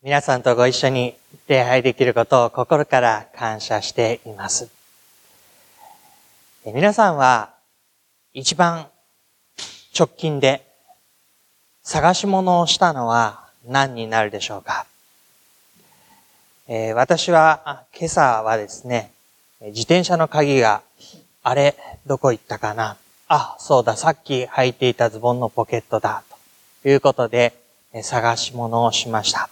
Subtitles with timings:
[0.00, 1.16] 皆さんとご一緒に
[1.48, 4.68] 礼拝できることを心から感謝しています。
[6.64, 7.50] 皆さんは
[8.32, 8.86] 一番
[9.98, 10.64] 直近で
[11.82, 14.86] 探し物をしたのは何になるでしょうか、
[16.68, 19.10] えー、私は今朝はですね、
[19.60, 20.82] 自転車の鍵が
[21.42, 21.74] あれ
[22.06, 22.96] どこ行ったかな？
[23.26, 26.22] あ、そうだ、さっき履いていたズボンのポケットだ、
[26.84, 27.52] ということで
[28.04, 29.50] 探し物をしました。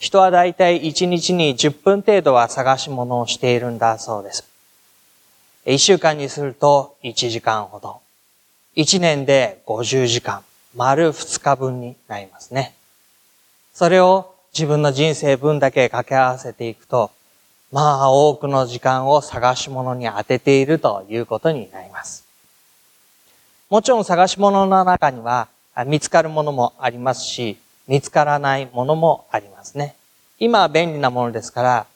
[0.00, 4.48] 人はだいたい1日に10分程度は探し物をしているんだそうです。
[5.66, 8.00] 1週間にすると1時間ほど。
[8.76, 10.42] 1年で50時間。
[10.74, 12.74] 丸2日分になりますね。
[13.74, 17.10] それを自分の人生分だけ掛け合わせていくと、
[17.70, 22.24] まあ多くの時間を探し物に当てているということになります。
[23.68, 25.48] もちろん探し物の中には
[25.86, 27.58] 見つかるものもありますし、
[27.88, 29.96] 見つからないものもありますね。
[30.38, 31.86] 今は便利なものですから、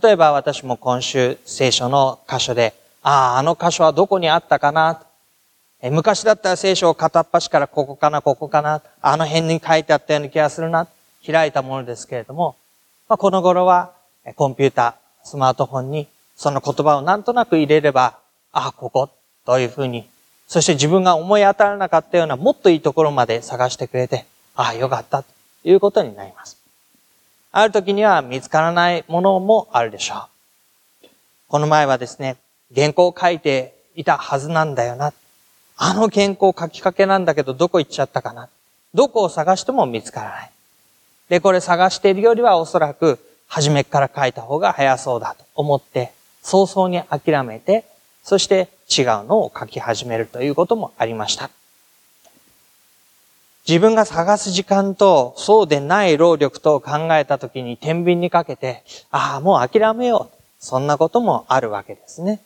[0.00, 5.02] 例えば私も今週聖書の箇所で、ああ、あの箇所はどこにあったかな？
[5.90, 10.88] 昔だったら聖書を片っ端からここかな、ここかな、あの辺に書いてあったような気がするな、
[11.24, 12.56] 開いたものですけれども、
[13.08, 13.92] まあ、この頃は
[14.34, 18.18] コンピュータ、スマートフォンにその言葉をなんとなく入れれば、
[18.52, 19.08] ああ、ここ、
[19.46, 20.08] というふうに、
[20.46, 24.26] そして自分が思い当たらなかったようなもっといいところまで探してくれて、
[24.58, 25.28] ああ、よかったと、
[25.62, 26.58] いうことになります。
[27.52, 30.26] ある時には見つからないものもあるでしょ
[31.04, 31.06] う。
[31.46, 32.36] この前はですね、
[32.74, 35.12] 原稿を書いていたはずなんだよな。
[35.76, 38.48] あの原稿書きかけなんだけどどこ行っちゃったかな。
[38.94, 40.50] どこを探しても見つからない。
[41.28, 46.10] で、これ探しているよりはおそらく初めから書いた方が早そうだと思って、
[46.42, 47.84] 早々に諦めて、
[48.24, 51.48] そして違うのを書き始めるということもありました。
[53.68, 60.38] 自分が探す時間とそうでない労力と考えたときに天秤にかけて、ああ、もう諦めよう。
[60.58, 62.40] そんなこともあるわけですね。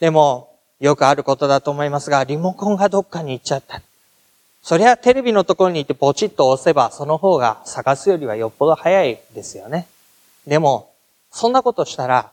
[0.00, 3.80] でも、よくあることだと思いますが、リモコンがどっかに行っちゃった。
[4.60, 9.86] そりゃテレビのところに行ってポチッと押せば、その方が探すよりはよっぽど早いですよね。
[10.48, 10.90] でも、
[11.30, 12.32] そんなことしたら、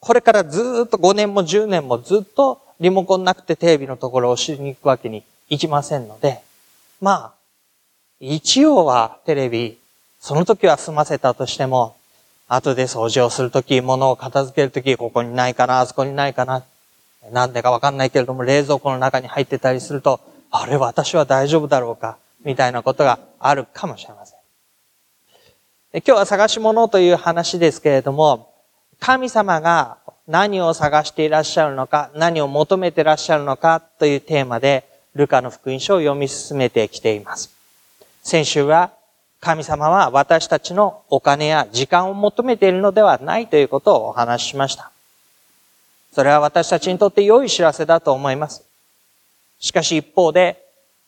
[0.00, 6.42] これからずっと5年も10年もずっとリモコンなくてテレビのところを押しに行くわけにいきませんので、
[7.00, 7.34] まあ、
[8.20, 9.78] 一応はテレビ、
[10.20, 11.96] その時は済ませたとしても、
[12.46, 16.62] 後で掃除をするとき、物を片付けるとき、ここにないかな、あそこにないかな。
[17.32, 24.38] なんでかわかんないけれども、冷蔵庫の中に入ってたりすると、あれ私は大丈夫だろうか、みたいなことがあるかもしれません。
[25.92, 28.52] 今日は探し物という話ですけれども、
[28.98, 37.50] 神様が何を探していらっしゃるのか、何を求めていらっしゃるのかというテーマで、ルカの福音書を読み進めてきています。
[38.22, 38.92] 先週は
[39.40, 44.92] 神様は私たちのお金や時間を求めているのではないということをお話ししました。
[46.12, 48.64] それは私たちにとって良い知らせだと思います。
[49.58, 50.62] しかし一方で、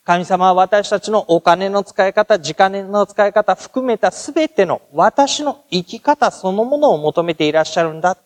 [0.04, 8.16] 神様は私たちのお金の使い方、時間の使い方含めたすべての私の生き方そのものを求めていらっしゃるんだ。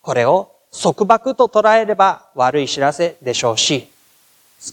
[0.00, 3.91] これを束縛と捉えれば悪い知らせでしょうし、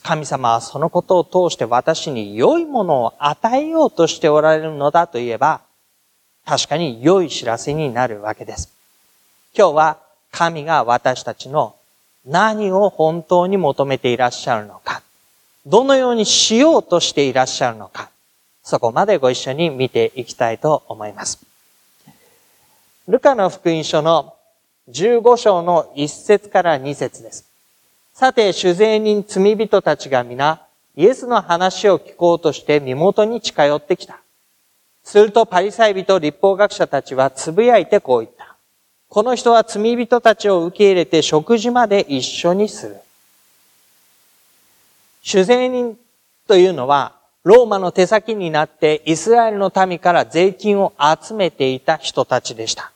[0.03, 5.61] 神様はそのことを通して私に良いものを与えようとしておられるのだといえば、
[6.45, 8.71] 確かに良い知らせになるわけです。
[9.57, 9.97] 今日は
[10.31, 11.75] 神が私たちの
[12.25, 15.01] 何を本当に求めていらっしゃるのか、
[15.65, 18.11] どのようにしようとしていらっしゃるのか、
[18.61, 21.39] そこまでご一緒に見ていきたいと思います。
[23.07, 24.35] ルカの福音書の
[24.89, 27.45] 15章の1節から2節です。
[28.19, 30.61] さて、主税人罪人たちが皆、
[30.97, 34.19] イエスの話を聞こうとして身元に近寄ってきた。
[35.05, 38.57] するとパリサイ人立法学者たちはつぶやいてこう言った。
[39.07, 42.97] この人は罪人たちを受け入れて食事まで一緒にする。
[45.21, 45.97] 主税人
[46.45, 47.15] というのは、
[47.45, 52.91] ローマの手先になってイスラエルの民から税金を集めていた人たちでした。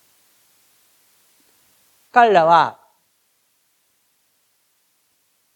[2.12, 2.83] 彼らは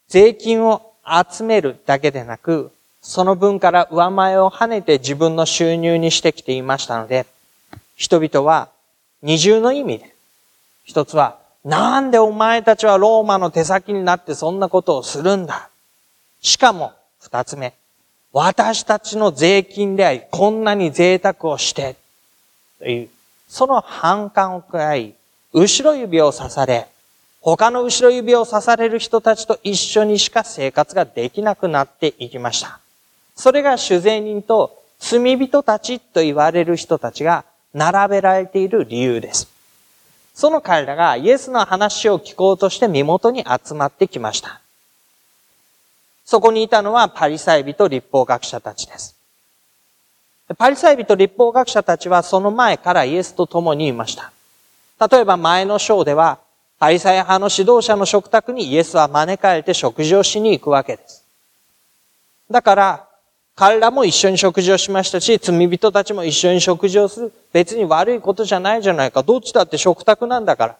[0.08, 7.26] 税金を集めるだけでなく、その分から上前を跳ねて自分の収入にしてきていましたので、
[7.96, 8.68] 人々は
[9.22, 10.14] 二重の意味で、
[10.84, 15.68] 一つは、なんでお前たちはローマの手先になってそんなことをするんだ。
[16.40, 17.74] しかも、二つ目、
[18.32, 21.96] 私たちの税金であり、こんなに贅沢をして、
[22.78, 23.08] という、
[23.48, 25.14] その反感を食らい、
[25.52, 26.86] 後ろ指を刺され、
[27.56, 32.80] 他の後ろ指を刺される人たちと一緒にしか生活ができなくなっていきました。
[33.36, 39.48] それが主税人と罪人たちと言われる人たちが並べられている理由です。
[40.34, 44.60] その彼らがイエスの話を聞こうとして身元に集まってきました。
[46.24, 49.16] そこにいたのはパリサイ人立法学者たちです。
[50.58, 54.32] パリサイ人立法学者たちはその前からイエスと共にいました。
[55.08, 56.40] 例えば前の章では、
[56.78, 61.24] パリサイ派の指導者の食卓にイエスは招かれて食事をしに行くわけです。
[62.50, 63.08] だから、
[63.56, 67.32] 彼らも一緒に食事をしましたし、罪人たちも一緒に食事をする。
[67.52, 69.24] 別に悪いことじゃないじゃないか。
[69.24, 70.76] どっちだって食卓なんだから。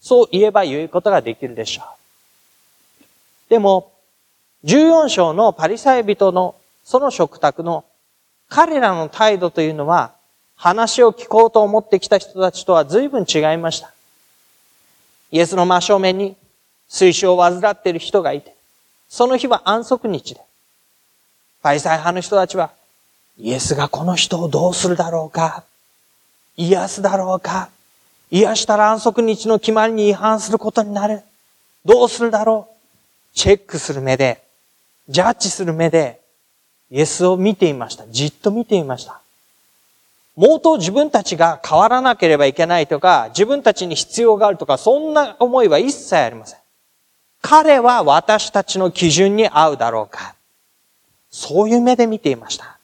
[0.00, 3.04] そう言えば言うことができるでしょう。
[3.50, 3.92] でも、
[4.64, 7.84] 14章のパリサイ人のその食卓の
[8.48, 10.14] 彼らの態度というのは、
[10.56, 13.93] 話を聞こうと思ってきた人たちとは随分違いました。
[15.34, 16.36] イエスの真正面に
[16.86, 18.54] 水晶を患っている人がいて、
[19.08, 20.40] その日は安息日で、
[21.60, 22.70] パリサイ派の人たちは、
[23.36, 25.64] イエスがこの人をどうするだろうか
[26.56, 27.68] 癒すだろうか
[28.30, 31.22] 癒したら安息日の決まりに違反することになる。
[31.84, 34.40] どうするだろうチェックする目で、
[35.08, 36.20] ジャッジする目で、
[36.92, 38.06] イエスを見ていました。
[38.06, 39.20] じっと見ていました。
[40.36, 46.58] もうと自分たちが変わらなければいけないとか、自分たちに必要があるとか、そんな思いは一切ありません。
[47.40, 50.34] 彼は私たちの基準に合うだろうか。
[51.30, 52.78] そういう目で見ていました。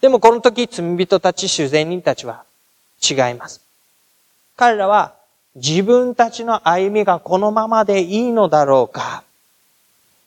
[0.00, 2.44] でもこの時、罪人たち、主善人たちは
[3.02, 3.60] 違います。
[4.56, 5.14] 彼らは
[5.56, 9.24] 自分たちの歩みがこのままでいいのだろうか。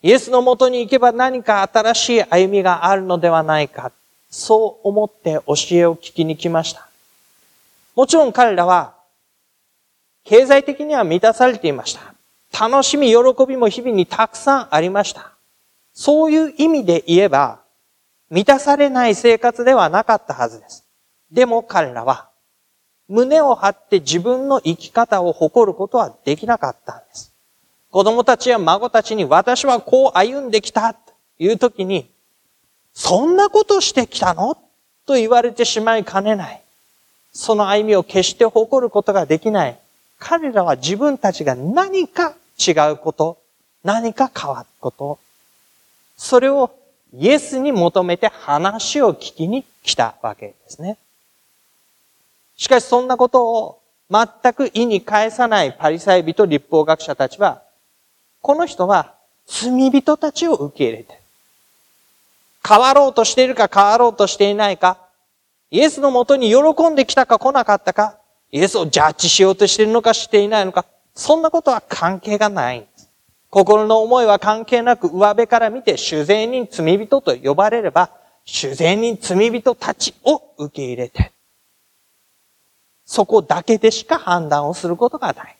[0.02, 3.90] イエスのもとに行けば何か新しい歩みがあるのではないか。
[4.30, 6.88] そう思って教えを聞きに来ました。
[7.94, 8.94] もちろん彼らは
[10.24, 12.14] 経済的には満たされていました。
[12.68, 13.16] 楽しみ、喜
[13.46, 15.32] びも日々にたくさんありました。
[15.94, 17.60] そういう意味で言えば、
[18.30, 20.84] 満たされない生活ではなかったはずです。
[21.30, 22.28] でも彼らは、
[23.08, 27.32] 胸を張って自分の生き方を誇ることはできなかったんです。
[27.90, 32.10] 子供たちや孫たちに私はこう歩んできたという時に、
[32.98, 34.56] そんなことしてきたの？
[35.06, 36.60] と言われてしまいかねない。
[37.32, 39.78] その歩みを決して誇ることができない。
[40.18, 43.38] 彼らは自分たちが何か違うこと、
[43.84, 45.20] 何か変わること、
[46.16, 46.72] それを
[47.14, 50.98] イエスに求めて話を聞きに来たわけですね。
[52.56, 53.80] しかしそんなことを
[54.10, 57.62] 全く意に返さないパリサイ人立法学者たちは、
[58.42, 59.14] この人は
[59.46, 61.20] 罪人たちを受け入れて、
[62.68, 64.98] 変わろうとしているか変わろうとしていないか、
[65.70, 68.18] イエスのもとに喜んできたか来なかったか、
[68.52, 70.84] イエスをジャッジしようとしているのかしていないのか、
[71.14, 73.08] そんなことは関係がないんです。
[73.50, 78.10] 心の思いは関係なく上辺から見て主税人罪人と呼ばれれば、
[78.44, 81.32] 主税人罪人たちを受け入れて、
[83.06, 85.56] そこだけでしか判断をすることがない。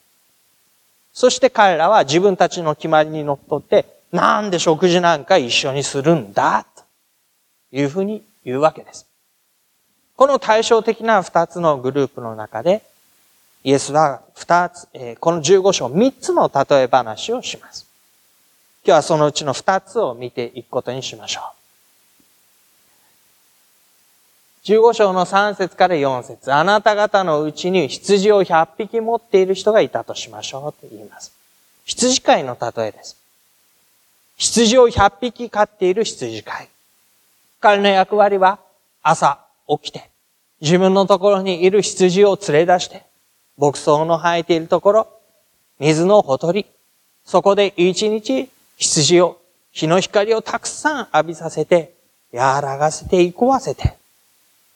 [1.12, 6.66] そして彼らは自分たちの決まりにのっとって、なんで食事なんか一緒にするんだ
[7.72, 9.06] いうふうに言うわけです。
[10.16, 12.82] この対照的な二つのグループの中で、
[13.64, 14.88] イエスは二つ、
[15.20, 17.87] この15章三つの例え話をします。
[18.84, 21.58] 今日はそのうちの二つを見ていくことにしましょう。
[24.64, 31.32] 15章の3節から4節あなた方のうちに羊を100匹持っている人がいたとしましょうと言います。
[31.84, 33.16] 羊飼いの例えです。
[34.37, 36.68] 羊を100匹飼っている羊飼い。
[37.60, 38.58] 彼の役割は
[39.02, 40.10] 朝起きて
[40.60, 43.08] 自分のところにいる羊を連れ出して
[43.58, 45.08] 牧草の生えているところ、
[45.80, 46.64] 水のほとり、
[47.24, 49.38] そこで一日羊を、
[49.72, 51.92] 日の光をたくさん浴びさせて、
[52.32, 53.96] 和らがせていこわせて、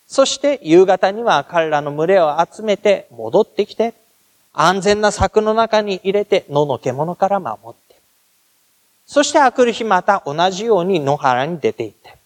[0.08, 3.94] そして夕方には彼らの群れを集めて戻ってきて、
[4.52, 7.96] 安全な柵の中に入れて野の獣から守って、
[9.06, 12.16] そして明くる日また同じように野原に出て行って、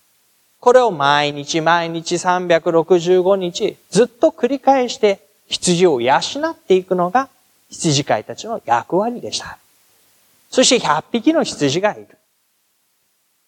[0.67, 7.29] これを毎日毎日365日ずっと繰り返して羊を養っていくのが
[7.71, 9.59] 羊飼いたちの役割でした。
[10.51, 12.09] そして100匹の羊がいる。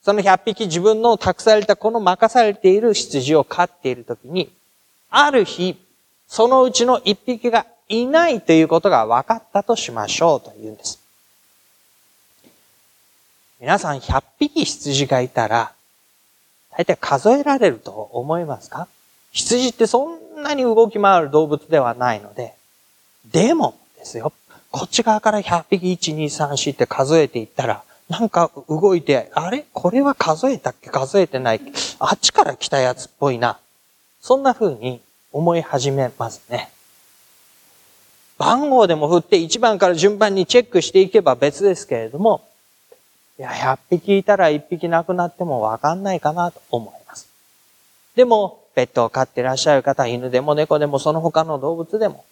[0.00, 4.52] その100匹自分の託されたこの任されている羊を飼っているときに、
[5.10, 5.76] ある日、
[6.28, 11.00] そのうちの1匹がいないということが分かったとしましょうと言うんです。
[13.58, 15.72] 皆さん100匹羊がいたら、
[16.78, 18.87] 大体数えられると思いますか？
[19.32, 22.54] 羊ってそんなに動き回る動物ではないので、
[23.32, 24.32] でもですよ、
[24.70, 29.66] こっち側から100匹1、2、3、4って数えていったら、なんか動いて、あれ？
[29.73, 30.88] これは数えたっけ？
[30.88, 31.61] 数えてない。
[31.99, 33.58] あっちから来たやつっぽいな。
[34.20, 35.00] そんな風に
[35.32, 36.70] 思い始めますね。
[38.38, 42.47] 番号でも振って1番から順番にチェックしていけば別ですけれども、
[43.38, 47.28] いや、100匹いたら1匹亡くなってもわかんないかなと思います。
[48.16, 52.25] でも、ペットを飼ってらっしゃる方、犬でも猫でもその他の動物でも、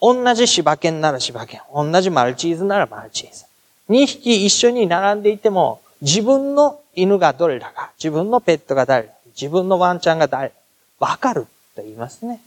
[0.00, 3.44] 同じ柴犬なら柴犬、同じマルチーズならマルチーズ。
[3.88, 10.52] 2匹一緒に並んでいても、自分の犬がどれだか、自分のペットが誰自分のワンちゃんが誰
[11.00, 12.40] わかると言いますね。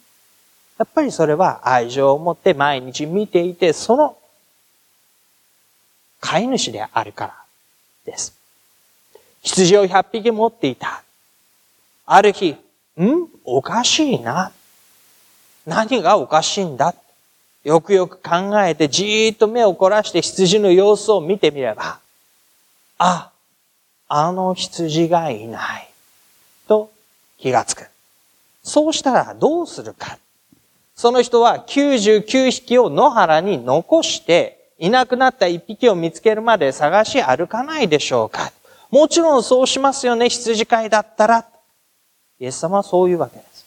[0.77, 4.17] やっぱりそれは愛情を持って毎日見ていて、その
[6.21, 7.46] 飼い主であるから
[8.07, 8.33] です。
[9.43, 11.03] 羊を100匹持っていた。
[12.05, 12.55] ある日、
[12.99, 13.27] ん？
[13.43, 14.51] おかしいな。
[15.67, 16.95] 何がおかしいんだ？
[17.63, 21.99] よくよく考えてじーっと目を凝らして羊の様子を見てみれば、
[22.97, 23.29] あ、
[24.07, 25.89] あの羊がいない。
[26.67, 26.89] と
[27.37, 27.87] 気がつく。
[28.63, 30.17] そうしたらどうするか。
[30.95, 38.51] その人は99匹を野原に残して、いなくなった1匹を見つけるまで探し歩かないでしょうか？
[38.91, 41.45] もちろんそうしますよね、羊飼いだったら。
[42.39, 43.65] イエス様はそういうわけです。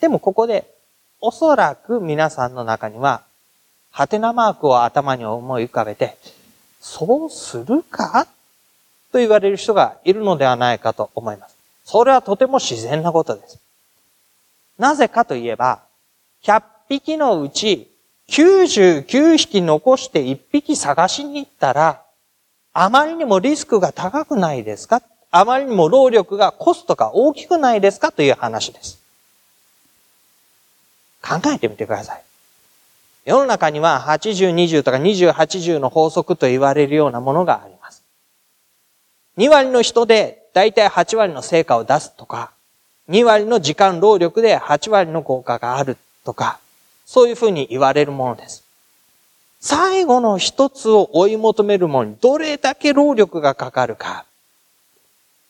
[0.00, 0.64] でもここで、
[1.20, 3.22] おそらく皆さんの中には、
[3.90, 6.16] ハテナマークを頭に思い浮かべて、
[6.80, 8.26] そうするか？
[9.10, 11.56] と言われる人がいるのではないかと思います。
[11.84, 13.58] それはとても自然なことです。
[14.78, 15.80] なぜかといえば、
[16.44, 17.89] 100匹のうち
[18.30, 22.02] 99匹残して1匹探しに行ったら、
[22.72, 25.02] あまりにもリスクが高くないですか？
[25.32, 28.12] あまりにも労力がコストが大きくないですか？
[28.12, 29.00] という話です。
[31.22, 32.22] 考えてみてください。
[33.24, 38.02] 世の中には80、20とか20、80の法則と言われるようなものがあります。
[39.38, 42.52] 2割の人で大体8割の成果を出すとか、
[43.08, 46.60] 2割の時間労力で8割の効果があるとか、
[47.12, 48.62] そういうふうに言われるものです。
[49.58, 54.26] 最後の一つを追い求めるものにどれだけ労力がかかるか。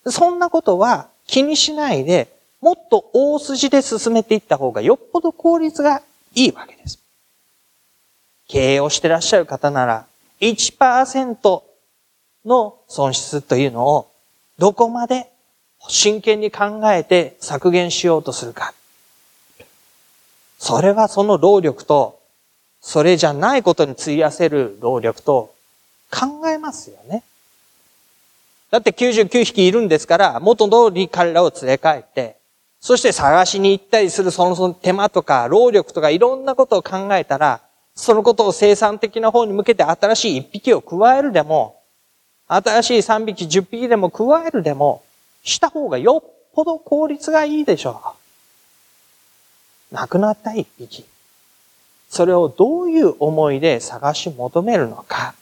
[0.06, 6.00] そんなことは気にしないで、もっと大筋で進めていった方がよっぽど効率が
[6.34, 6.98] いいわけです。
[8.48, 10.06] 経営をしてらっしゃる方なら、
[10.40, 11.62] 1%
[12.46, 14.10] の損失というのを
[14.56, 15.30] どこまで
[15.88, 18.72] 真剣に考えて削減しようとするか。
[20.60, 22.20] それはその労力と、
[22.82, 25.54] それじゃないことに費やせる労力と
[26.10, 27.24] 考えますよね。
[28.70, 32.36] だって99匹いるんですから、元通り彼らを連れ帰って、
[32.78, 37.62] そして探しに行ったりするその手間とか労力とかいろんなことを考えたら、
[37.94, 41.80] そのことを生産的な方に向けて新しい1匹を加えるでも、
[42.48, 45.02] 新しい3匹、10匹でも加えるでも、
[45.42, 48.19] した方がよっぽど効率がいいでしょう。
[49.92, 51.04] 亡くなった一匹。
[52.08, 55.34] それをどういう思いで探し求めるのか。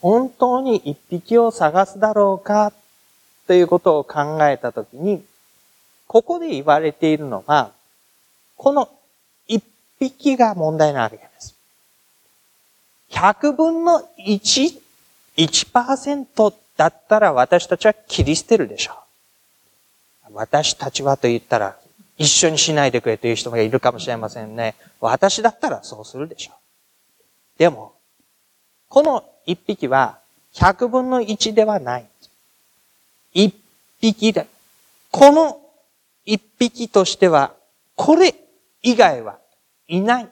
[0.00, 2.72] 本当に一匹を探すだろうか
[3.46, 5.24] ということを考えたときに、
[6.06, 7.72] ここで言われているのは、
[8.56, 8.88] この
[9.46, 9.64] 一
[9.98, 11.54] 匹が問題なわけです。
[13.10, 14.80] 100分の1、
[15.38, 18.92] 1%だったら私たちは切り捨てるでしょ
[20.30, 20.34] う。
[20.34, 21.77] 私たちはと言ったら
[22.18, 24.74] 一緒にしないでくれという人がいるかもしれませんね。
[25.00, 27.58] 私だったらそうするでしょう。
[27.58, 27.94] でも、
[28.88, 30.18] この一匹は
[30.54, 32.06] 100分の1ではない。
[33.32, 33.54] 一
[34.00, 34.46] 匹で。
[35.10, 35.60] この
[36.24, 37.54] 一匹としては、
[37.94, 38.34] これ
[38.82, 39.38] 以外は
[39.86, 40.28] いない。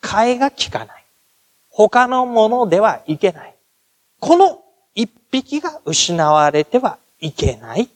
[0.00, 1.04] 替えが効かない。
[1.70, 3.54] 他のものではいけない。
[4.20, 4.62] この
[4.94, 7.88] 一匹が失われてはいけない。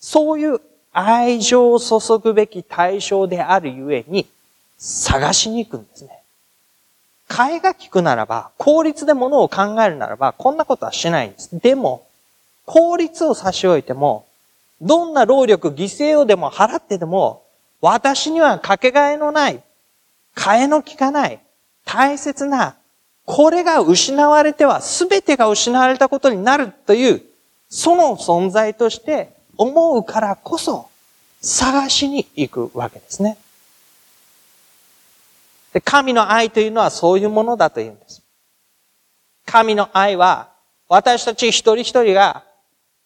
[0.00, 0.60] そういう
[1.06, 4.26] 愛情を注ぐべき対象であるゆえに、
[4.78, 6.22] 探しに行くんですね。
[7.28, 11.58] 替えが利くならば、効率で物を考えるならば、こんなことはしないんです。
[11.60, 12.06] でも、
[12.64, 14.26] 効率を差し置いても、
[14.80, 17.42] どんな労力、犠牲をでも払ってでも、
[17.80, 19.62] 私にはかけがえのない、
[20.34, 21.40] 替えの利かない、
[21.84, 22.76] 大切な
[23.28, 27.22] これが失われては全てが失われたことになるという、
[27.68, 30.88] その存在として思うからこそ
[31.42, 33.36] 探しに行くわけですね。
[35.72, 38.22] で神の愛というのはそういうものだというんです。
[39.44, 40.48] 神の愛は
[40.88, 42.44] 私たち一人一人が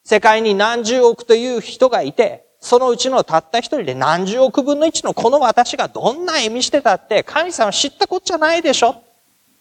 [0.05, 9.03] 世界に何十億という人がいて、そのうちのたった一人で何十億分の一のこの私がどんな意味してたって神様知ったこっちゃないでしょ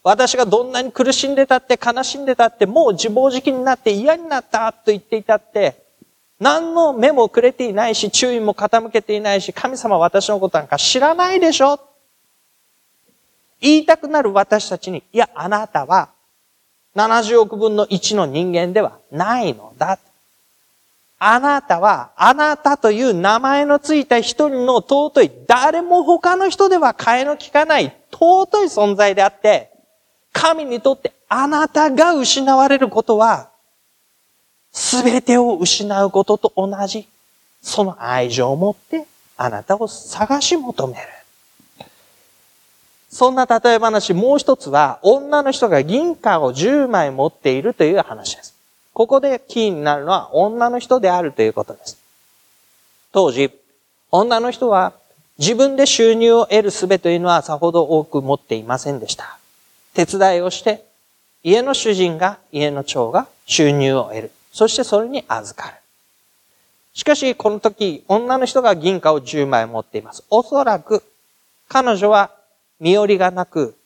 [0.04, 5.82] 私がどんなに苦しんでたって悲しんでたってもう自暴自棄になって嫌になったと言っていたって
[6.42, 11.80] 何の目もくれていないし注意も傾けていないし神様私のことなんか知らないでしょ？
[13.62, 16.10] 言いたくなる私たちにいやあなたは
[16.96, 19.98] 70億分の1の人間ではないのだ。
[21.24, 29.70] あなたは、あなたという名前のついた一人の尊い、誰も他の人では替えの利かない尊い存在であって、
[30.34, 33.51] 神にとってあなたが失われることは、
[34.72, 37.08] すべてを失うことと同じ、
[37.62, 39.06] その愛情を持って
[39.38, 41.02] あなたを探し求める。
[43.10, 48.56] そんな例え話、もう一つは、女の人が銀貨を10枚持っているという話です。
[48.94, 51.98] ここでキーになるのは女の人であるということです。
[53.12, 53.52] 当時、
[54.12, 54.94] 女の人は
[55.38, 59.40] 自分で収入を得る術というのはさほど多く持っていませんでした。
[59.94, 60.86] 手伝いをして、
[61.44, 64.32] 家の主人が、家の長が収入を得る。
[64.52, 65.78] そしてそれに預かる。
[66.94, 70.24] しかし、この時、女の人が銀貨を10枚持っています。
[70.30, 71.04] おそらく、
[71.70, 72.32] 彼女は
[72.80, 73.78] 身寄りがなく、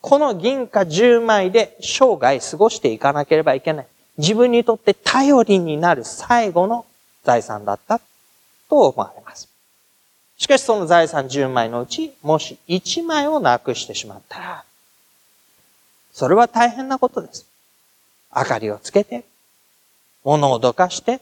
[0.00, 3.86] この銀貨10枚で生涯過ごしていかなければいけない。
[4.16, 6.86] 自分にとって頼りになる最後の
[7.24, 8.00] 財産だった
[8.70, 9.48] と思われます。
[10.38, 14.64] しかしその財産10枚のうち、もし1枚をなくしてしまったら、
[16.12, 17.46] それは大変なことです。
[18.34, 19.24] 明かりをつけて、
[20.28, 21.20] 物をどかして、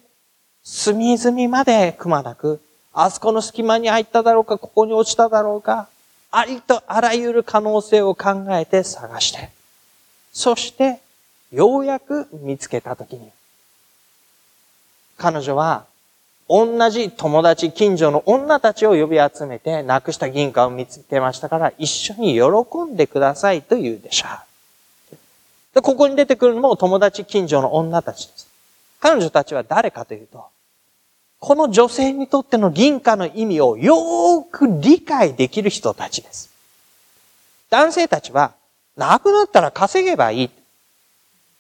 [0.65, 2.61] 隅々までくまなく、
[2.93, 5.89] あそこの隙間に入っただろうか、ここに落ちただろうか、
[6.33, 9.51] ありとあらゆる可能性を考えて探して、
[10.33, 10.99] そして
[11.53, 13.31] ようやく見つけたときに、
[15.17, 15.85] 彼女は
[16.49, 24.27] 同じ友達、近所の女たちを呼び集めて、なくした銀貨を見つけましたから、一緒に喜んでくださいと言うでしょ
[25.13, 25.17] う。
[25.75, 28.46] で、ここに出てくるのも友達、近所の女たちです。
[29.01, 30.47] 彼女たちは誰かというと、
[31.39, 36.51] この女性にとっての銀貨の意味をよーく理解できる人たちです。
[37.71, 38.55] 男性たちは、
[38.97, 40.51] なくなったら稼げばいい。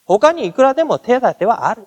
[0.04, 1.86] 他にいくらでも手立てはある。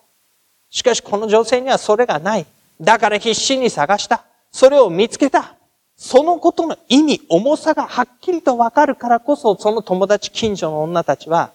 [0.70, 2.46] しかしこの女性にはそれがない。
[2.80, 4.24] だから必死に探した。
[4.52, 5.56] それを見つけた。
[5.98, 11.52] そのことの意味、重さがはっきりとわかるからこそ、その友達、近所の女たちは、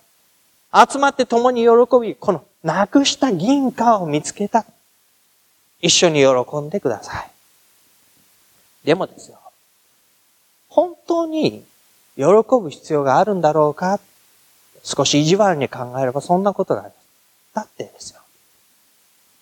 [0.72, 1.68] 集まって共に喜
[2.02, 4.64] び、このなくした銀貨を見つけた。
[5.80, 7.30] 一緒に喜んでください。
[8.84, 9.38] でもですよ。
[10.68, 11.62] 本当に
[12.16, 12.24] 喜
[12.60, 14.00] ぶ必要があるんだろうか？
[14.82, 16.92] 少し意地悪に考えればそんなことがある。
[17.52, 18.20] だってですよ。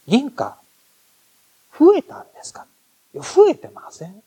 [0.09, 0.57] 銀貨、
[1.79, 2.67] 増えたんですか？
[3.15, 4.23] 増えてません。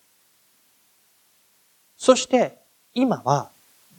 [1.97, 2.57] そして、
[2.93, 3.49] 今は、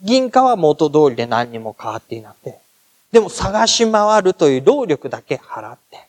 [0.01, 2.59] 銀貨は元通りで何にも変わっていなくて、
[3.11, 6.07] でも探し回るという労力だけ払って、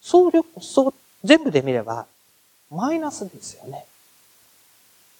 [0.00, 2.06] 総力、そう、全部で見れば、
[2.70, 3.84] マイナスですよね。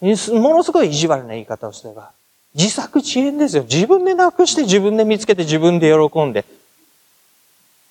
[0.01, 2.13] ものすごい意地悪な言い方をすれば、
[2.55, 3.65] 自作自演ですよ。
[3.65, 6.45] 自分でなくして自分で見つけて自分で喜んで。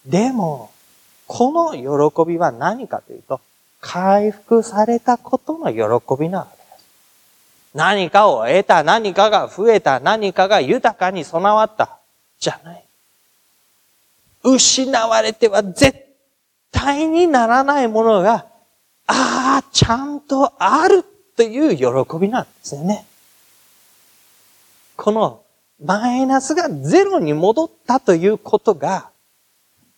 [0.05, 0.71] でも、
[1.27, 3.41] この喜びは何かというと、
[3.81, 5.79] 回復されたことの喜
[6.19, 6.85] びなわけです。
[7.73, 11.97] 何かを得た、何かが増えた、何かが豊かに備わった。
[12.39, 12.84] じゃない。
[14.45, 16.05] 失われては絶
[16.71, 18.45] 対にならないものが、
[19.07, 21.03] ああ、ちゃんとある
[21.35, 23.05] という喜びなんですよね。
[24.95, 25.41] この
[25.83, 29.09] マイナスがゼロに戻ったということが、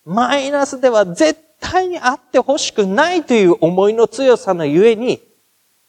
[0.05, 5.21] マイナスでは絶対にあってほしくないという思いの強さのゆえに、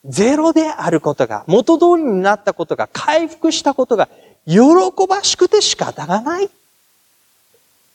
[0.05, 4.09] ゼロであることが、元通りになったことが、回復したことが、
[4.47, 4.61] 喜
[5.09, 6.51] ばしくて仕方がない。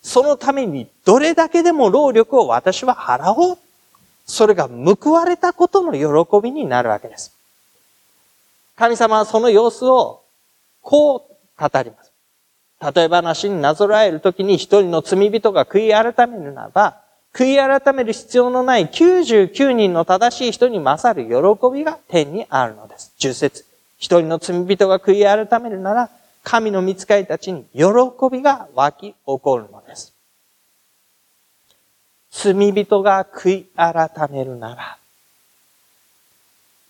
[0.04, 3.58] そのためにどれだけでも労力を私は払おう。
[4.26, 7.34] それが報われたことの喜びになるわけです。
[8.76, 10.22] 神様はその様子を
[10.82, 11.20] こう
[11.60, 12.12] 語ります。
[12.96, 16.98] 例え話になぞらえるときに一人の罪人が悔い改めるならば、
[17.34, 23.14] 悔い改める必要のない99人の正しい人に勝る喜びが天にあるのです。
[23.20, 23.66] 10節
[23.98, 26.10] 一人の罪人が悔い改めるなら、
[26.44, 27.84] 神の見つかりたちに喜
[28.32, 30.14] びが湧き起こるのです。
[32.32, 34.98] 罪人が悔い改めるなら、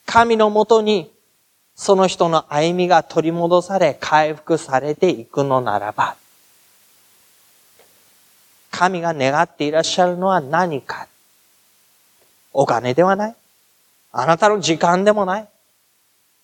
[0.05, 1.11] 神のもとに
[1.75, 6.15] その人の歩みが取り戻され回復されていくのならば、
[8.71, 11.07] 神が願っていらっしゃるのは何か
[12.51, 13.35] お金ではない。
[14.11, 15.47] あなたの時間でもない。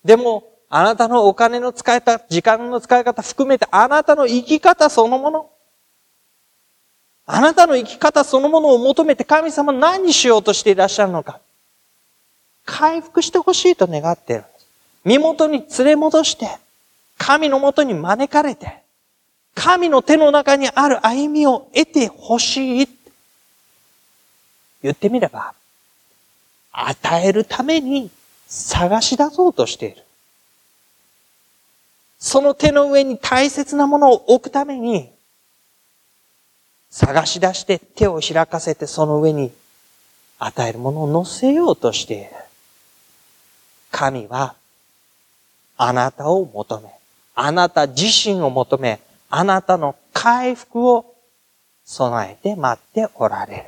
[0.04, 5.50] でも、あなたのお金の使い方、時間の使い方含めて、あなたの生き方そのもの。
[7.26, 11.40] あなたの生き方そのものを求めて神様何しようとしていらっしゃるのか。
[12.64, 14.44] 回復してほしいと願っている。
[15.04, 16.48] 身元に連れ戻して、
[17.18, 18.80] 神のもとに招かれて、
[19.56, 22.88] 神の手の中にある歩みを得てほしい。
[24.84, 25.52] 言ってみれば、
[26.70, 28.08] 与えるために
[28.46, 30.04] 探し出そうとしている。
[32.30, 35.10] その手の上に大切なものを置くために、
[36.88, 39.50] 探し出して手を開かせてその上に
[40.38, 42.30] 与えるものを乗せようとしている。
[43.90, 44.54] 神は、
[45.76, 46.90] あなたを求め、
[47.34, 51.12] あなた自身を求め、あなたの回復を
[51.84, 53.64] 備えて待っておられる。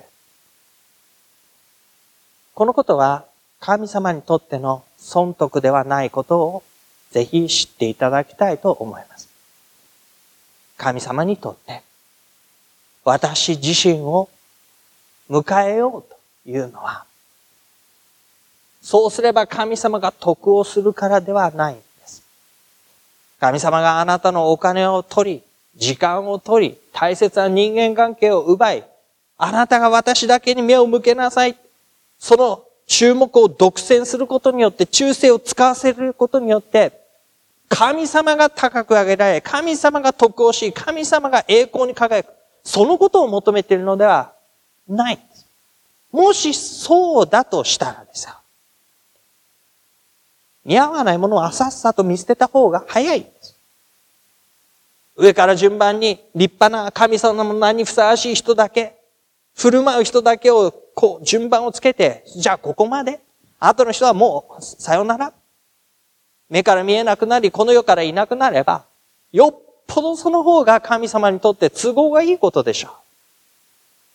[2.55, 3.25] このことは
[3.59, 6.63] 神様にとっての損得ではないことを
[7.13, 9.29] ぜひ知っていただきたいと思います。
[10.77, 11.83] 神様にとって
[13.05, 14.29] 私自身を
[15.31, 17.05] 迎えようというのは
[18.83, 22.23] そうすれば神様が得をするからではないんです。
[23.39, 25.43] 神様があなたのお金を取り、
[25.77, 28.85] 時間を取り、大切な人間関係を奪い、
[29.39, 31.57] あなたが私だけに目を向けなさい。
[32.19, 37.02] その注目を独占することによって、忠誠を使わせることによって、
[37.75, 42.31] 神様が高く上げられ、神様が得をし、神様が栄光に輝く。
[42.63, 44.35] そのことを求めているのでは
[44.87, 45.19] ない。
[46.13, 48.35] もしそうだとしたらですよ。
[50.67, 53.27] 似合わないものをあさっさと見捨てた方が早い。
[55.17, 58.97] 上から順番に立派な神様の名にふさわしい人だけ、
[59.57, 63.21] 振る舞う人だけをこう順番をつけて、じゃあここまで
[63.59, 65.33] 後の人はもうさよなら。
[66.53, 68.85] 目から見えなくなり、この世からいなくなれば、
[69.33, 72.93] よっぽどその方が神様にとって都合がいいことでしょう。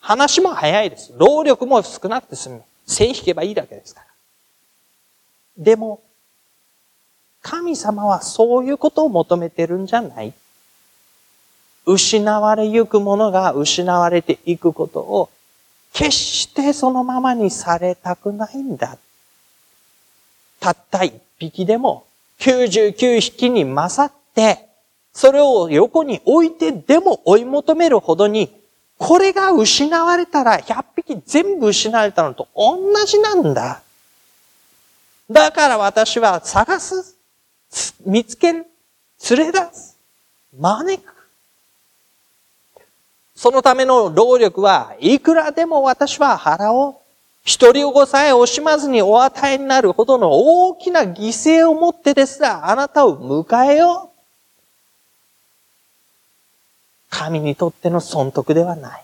[0.02, 1.12] 話も早いです。
[1.18, 2.64] 労力も少なくて済む。
[2.86, 4.08] 線引けばいいだけですから。
[5.58, 6.04] でも、
[7.42, 10.32] 神様はそういうことを求めてるんじゃない
[11.88, 15.32] 失われゆくものが失われていくことを
[15.92, 19.00] 決してそのままにされたくないんだ。
[20.60, 22.07] たった一匹でも
[22.40, 24.68] 99匹に勝って、
[25.14, 28.56] それを横に置いてでも追い求めるほどに、
[28.98, 33.82] これが失われたら100匹全部失われたのと同じなんだ。
[35.30, 37.16] だから私は探す、
[38.06, 38.66] 見つける、
[39.30, 39.98] 連れ出す、
[40.58, 41.14] 招く。
[43.36, 46.96] そのための労力はいくらでも私は払おう。
[47.48, 54.18] 一人子さえ惜しまずにお与えになるほどの大きな犠牲をもってですらあなたを迎えよう。
[57.10, 59.04] 神にとっての損得ではない。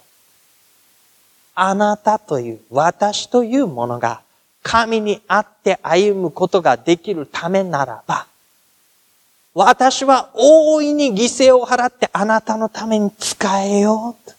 [1.55, 4.19] あなたという、私というものが
[4.61, 8.27] 神にあって歩むことができるためならば、
[9.53, 14.31] 私は大いに犠牲を払ってあなたのために使えよう。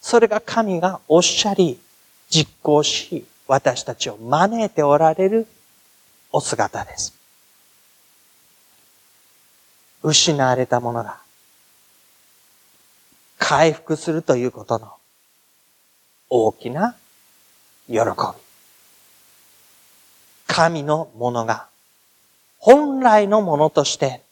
[0.00, 1.80] それが神がおっしゃり、
[2.32, 5.46] 実行し、私たちを招いておられる
[6.32, 7.12] お姿です。
[10.02, 11.18] 失われたものが
[13.38, 14.92] 回復するということの
[16.30, 16.96] 大きな
[17.86, 18.02] 喜び。
[20.46, 21.68] 神のものが
[22.58, 24.22] 本来のものとして、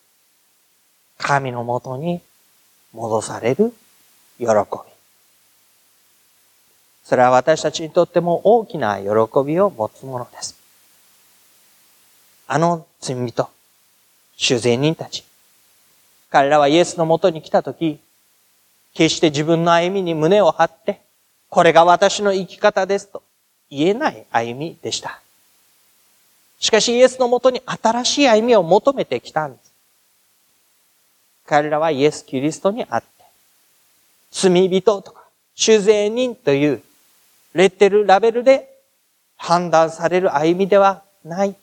[1.19, 2.23] 神のもとに
[2.95, 3.75] 戻される
[4.39, 4.90] 喜び。
[7.11, 9.09] それは私たちにとっても大きな喜
[9.45, 10.55] びを持つものです。
[12.47, 13.51] あの罪人、
[14.37, 15.25] 主税人たち。
[16.31, 17.99] 彼らはイエスのもとに来たとき、
[18.95, 21.01] 決して自分の歩みに胸を張って、
[21.49, 23.25] これが私の生き方ですと
[23.71, 25.21] 言えない歩みでした。
[26.61, 29.73] しかしイエスのもとに新しい歩みを求めてきたんです。
[31.45, 33.09] 彼らはイエス・キリストに会って、
[34.31, 35.25] 罪人とか、
[35.57, 36.85] 主税人という
[37.55, 38.69] レッテル、ラベルで
[39.37, 41.57] 判断される歩みではない。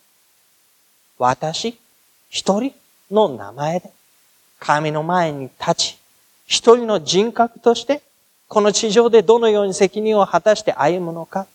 [1.17, 1.79] 私
[2.29, 2.73] 一人
[3.11, 3.91] の名前で、
[4.59, 5.97] 神の前に立ち、
[6.45, 8.01] 一人の人格として、
[8.47, 11.47] この地上でどのように責任を果たして歩むのか、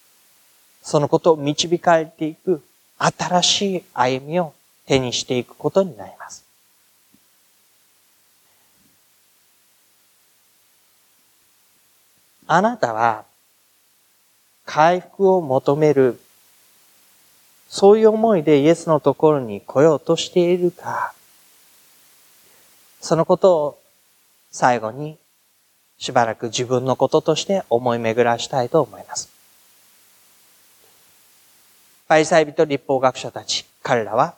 [0.83, 2.63] そのことを導かれていく
[2.99, 4.53] 新しい歩みを
[4.87, 6.45] 手にしていくことになります。
[12.47, 13.25] あなたは
[14.65, 16.21] 回復を求める、
[17.69, 21.15] そういう思いでイエスのところに来ようとしているか、
[23.01, 23.79] そのことを
[24.51, 25.19] 最後に
[25.99, 29.29] しばらく自分のこととして思い巡らしたいと思います。
[32.09, 34.37] パイサイ人立法学者たち、彼らは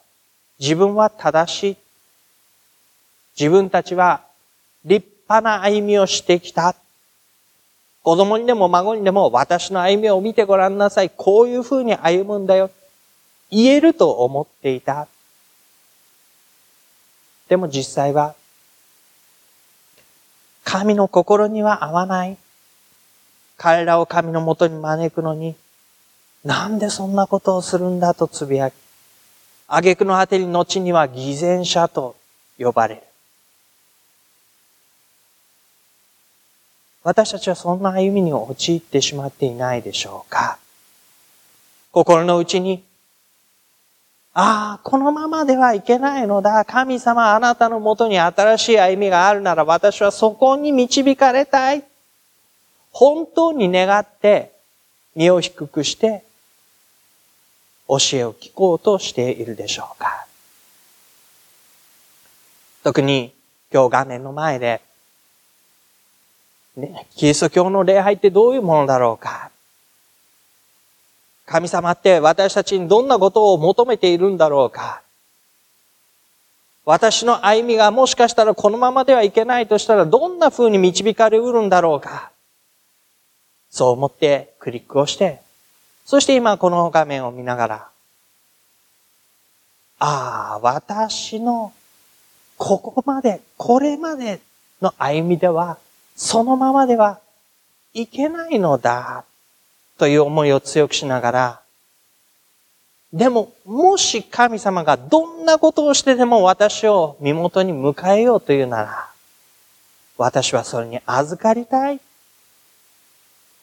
[0.61, 1.77] 自分は正しい。
[3.39, 4.23] 自分たちは
[4.85, 6.77] 立派な歩みをしてきた。
[8.05, 11.09] 子供にでも孫にでも私の歩みを見てごらんなさい。
[11.09, 12.71] こういうふうに歩むんだよ。
[13.51, 15.09] 言えると思っていた。
[17.49, 18.35] でも実際は、
[20.65, 22.37] 神の心には合わない。
[23.57, 25.57] 彼らを神のもとに招くのに、
[26.45, 28.75] なんでそんなことをするんだとつぶやき、
[29.67, 32.17] 挙句の果てに後には偽善者と
[32.59, 33.03] 呼ばれる。
[37.05, 40.59] 私たちはそんな歩みに陥ってしまっていないでしょうか
[41.93, 42.83] 心の内に、
[44.33, 46.65] ああ、このままではいけないのだ。
[46.65, 51.85] 神様、あなたのもとに新しい歩みがあるなら私はそこに導かれたい。
[52.91, 54.53] 本当に願って
[55.15, 56.25] 身を低くして
[57.87, 60.27] 教えを聞こうとしているでしょうか
[62.83, 63.35] 特に
[63.73, 64.81] 今日画面の前で
[66.77, 69.51] ね、キリスト教の礼拝ってどういうものだろうか。
[71.47, 75.03] 神様って私たちにどんなことを求めているんだろうか。
[76.85, 82.31] 私の歩みがもしかしたらこのままではいけないとしたらどんな風に導かれうるんだろうか。
[83.71, 85.41] そう思ってクリックをして、
[86.05, 87.89] そして今この画面を見ながら、
[89.99, 91.73] ああ、私の
[92.57, 94.41] ここまで、これまで
[94.83, 95.79] の歩みでは
[96.17, 97.21] そのままでは
[97.93, 99.25] いけないのだ、
[99.99, 101.61] という思いを強くしながら、
[103.13, 109.09] でも、もし神様がどんなことをしてでも私を身元に迎えようというなら、
[110.19, 112.01] 私はそれに預かりたい。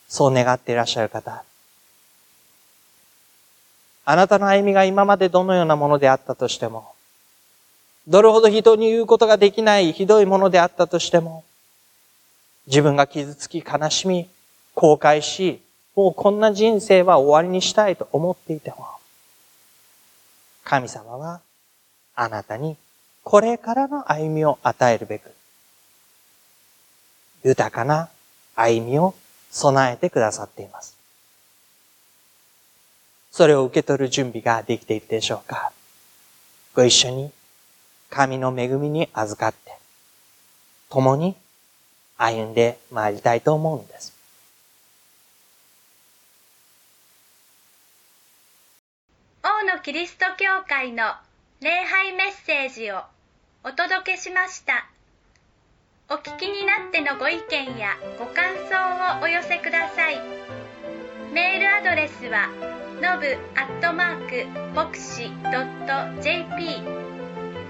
[0.08, 1.44] そう願っていらっしゃる方。
[4.04, 6.94] あなたの歩みが今までどのようなものであったとしても、
[8.08, 11.44] どれほど人に言うことができないひどいものであったとしても、
[12.68, 14.30] 自分が傷つき悲しみ、
[14.76, 15.62] 後悔し、
[15.96, 18.88] もうこんな人生は終わりにしたいと思っていても、
[20.64, 21.42] 神様は
[22.16, 22.78] あなたに
[23.24, 25.34] これからの歩みを与えるべく、
[27.44, 28.10] 豊かな
[28.56, 29.16] 歩みを
[29.50, 30.96] 備えてくださっています。
[33.32, 35.72] それを受け取る準備ができているでしょうか？
[36.76, 37.32] ご一緒に
[38.10, 39.72] 神の恵みに預かって、
[40.90, 41.36] 共に
[42.22, 44.14] 歩んで参りたいと思うんです。
[49.44, 51.04] 王のキリスト教会の
[51.62, 53.02] 礼拝メッセージを
[53.64, 54.86] お届けしました。
[56.10, 60.20] お聞きになってのご意見やご感想をお寄せください。
[61.34, 62.50] メールアドレスは
[63.02, 67.12] のぶアットマークボクシドット JP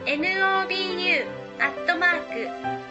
[0.06, 1.26] nobu
[1.60, 2.91] アットマーク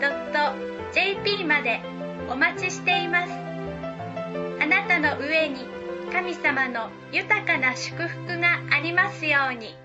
[0.00, 1.80] bokushi.jp まで
[2.28, 3.32] お待ちしています。
[4.62, 5.64] あなたの上に
[6.12, 9.79] 神様の豊かな祝福がありますように。